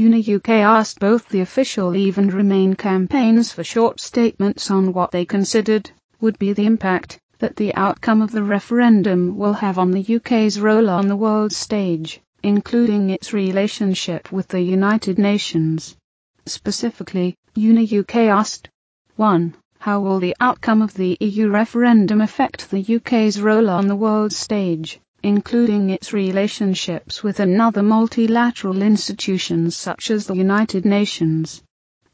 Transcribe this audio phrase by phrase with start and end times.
[0.00, 5.24] UNA-UK asked both the official Leave and Remain campaigns for short statements on what they
[5.24, 5.90] considered
[6.20, 10.60] would be the impact that the outcome of the referendum will have on the UK's
[10.60, 15.96] role on the world stage, including its relationship with the United Nations.
[16.46, 18.68] Specifically, UNA-UK asked
[19.16, 19.56] 1.
[19.80, 24.32] How will the outcome of the EU referendum affect the UK's role on the world
[24.32, 31.62] stage, including its relationships with another multilateral institutions such as the United Nations?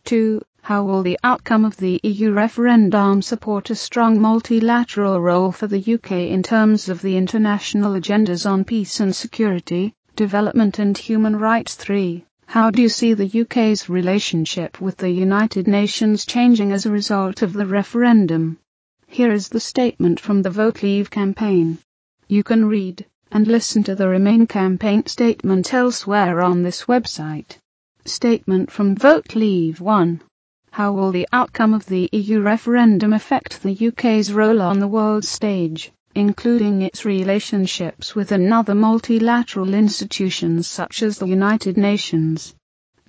[0.05, 0.41] 2.
[0.63, 5.95] How will the outcome of the EU referendum support a strong multilateral role for the
[5.95, 11.75] UK in terms of the international agendas on peace and security, development and human rights?
[11.75, 12.25] 3.
[12.47, 17.43] How do you see the UK's relationship with the United Nations changing as a result
[17.43, 18.59] of the referendum?
[19.07, 21.79] Here is the statement from the Vote Leave campaign.
[22.27, 27.59] You can read and listen to the Remain campaign statement elsewhere on this website.
[28.07, 30.23] Statement from Vote Leave 1.
[30.71, 35.25] How will the outcome of the EU referendum affect the UK's role on the world
[35.25, 42.55] stage, including its relationships with another multilateral institutions such as the United Nations?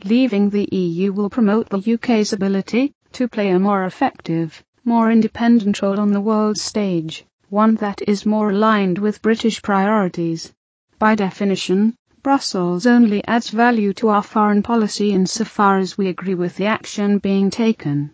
[0.04, 5.82] Leaving the EU will promote the UK's ability to play a more effective, more independent
[5.82, 10.52] role on the world stage, one that is more aligned with British priorities.
[11.00, 16.56] By definition, Brussels only adds value to our foreign policy insofar as we agree with
[16.56, 18.12] the action being taken.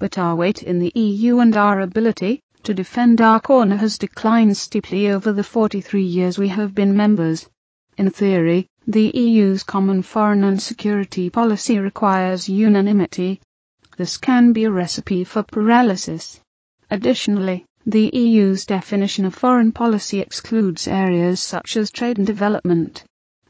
[0.00, 4.56] But our weight in the EU and our ability to defend our corner has declined
[4.56, 7.48] steeply over the 43 years we have been members.
[7.98, 13.40] In theory, the EU's common foreign and security policy requires unanimity.
[13.96, 16.40] This can be a recipe for paralysis.
[16.90, 23.02] Additionally, the EU's definition of foreign policy excludes areas such as trade and development.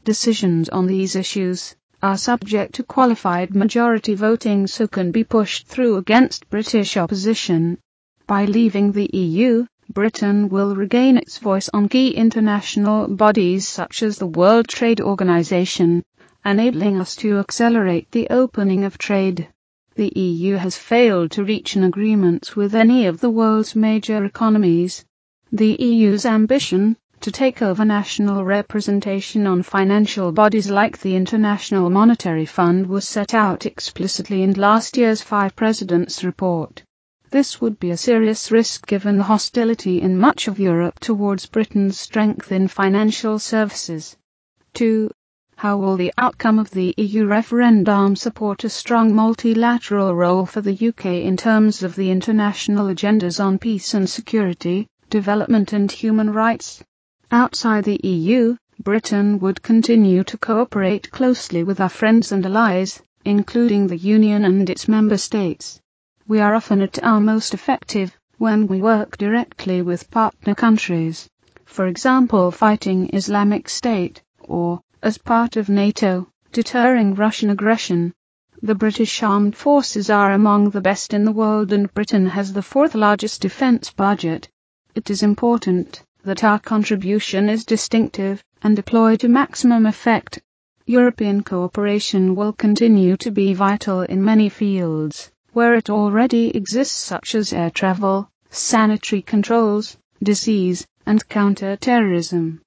[0.03, 5.97] Decisions on these issues are subject to qualified majority voting so can be pushed through
[5.97, 7.77] against British opposition.
[8.25, 14.17] By leaving the EU, Britain will regain its voice on key international bodies such as
[14.17, 16.01] the World Trade Organization,
[16.43, 19.47] enabling us to accelerate the opening of trade.
[19.95, 25.05] The EU has failed to reach an agreement with any of the world's major economies.
[25.51, 32.45] The EU's ambition to take over national representation on financial bodies like the International Monetary
[32.45, 36.83] Fund was set out explicitly in last year's Five Presidents report.
[37.29, 41.99] This would be a serious risk given the hostility in much of Europe towards Britain's
[41.99, 44.17] strength in financial services.
[44.73, 45.09] 2.
[45.63, 50.73] How will the outcome of the EU referendum support a strong multilateral role for the
[50.89, 56.83] UK in terms of the international agendas on peace and security, development and human rights?
[57.31, 63.87] Outside the EU, Britain would continue to cooperate closely with our friends and allies, including
[63.87, 65.79] the Union and its member states.
[66.27, 71.29] We are often at our most effective when we work directly with partner countries,
[71.63, 78.13] for example fighting Islamic State, or, as part of NATO, deterring Russian aggression.
[78.61, 82.61] The British armed forces are among the best in the world and Britain has the
[82.61, 84.47] fourth largest defence budget.
[84.95, 90.39] It is important that our contribution is distinctive and deployed to maximum effect.
[90.85, 97.35] European cooperation will continue to be vital in many fields where it already exists such
[97.35, 102.61] as air travel, sanitary controls, disease and counter-terrorism.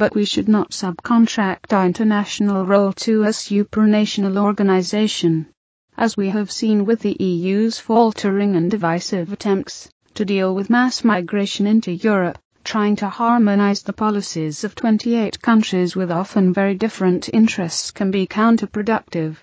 [0.00, 5.48] But we should not subcontract our international role to a supranational organization.
[5.96, 11.02] As we have seen with the EU's faltering and divisive attempts to deal with mass
[11.02, 17.28] migration into Europe, trying to harmonize the policies of 28 countries with often very different
[17.32, 19.38] interests can be counterproductive.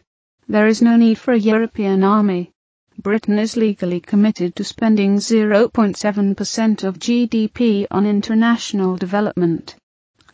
[0.47, 2.51] There is no need for a European army.
[2.97, 9.75] Britain is legally committed to spending 0.7% of GDP on international development.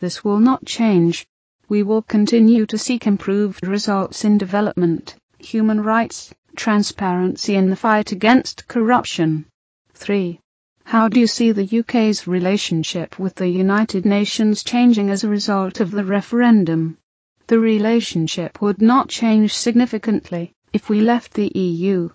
[0.02, 1.28] This will not change.
[1.68, 8.10] We will continue to seek improved results in development, human rights, transparency and the fight
[8.10, 9.46] against corruption.
[9.94, 10.40] 3.
[10.86, 15.78] How do you see the UK's relationship with the United Nations changing as a result
[15.78, 16.98] of the referendum?
[17.46, 22.10] The relationship would not change significantly if we left the EU.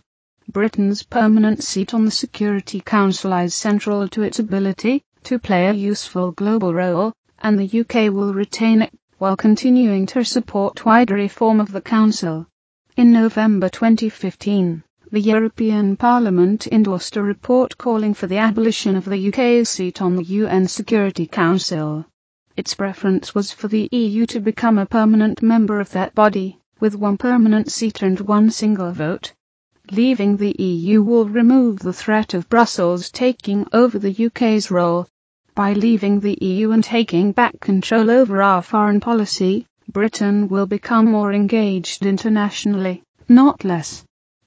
[0.51, 5.71] Britain's permanent seat on the Security Council is central to its ability to play a
[5.71, 11.59] useful global role, and the UK will retain it while continuing to support wider reform
[11.59, 12.47] of the Council.
[12.95, 19.27] In November 2015, the European Parliament endorsed a report calling for the abolition of the
[19.29, 22.05] UK's seat on the UN Security Council.
[22.57, 26.95] Its preference was for the EU to become a permanent member of that body, with
[26.95, 29.33] one permanent seat and one single vote.
[29.91, 35.07] Leaving the EU will remove the threat of Brussels taking over the UK's role.
[35.57, 41.09] By leaving the EU and taking back control over our foreign policy, Britain will become
[41.09, 44.03] more engaged internationally, not less.